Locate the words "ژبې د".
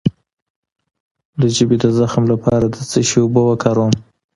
1.55-1.85